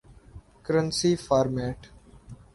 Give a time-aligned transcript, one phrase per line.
[0.65, 1.79] currency format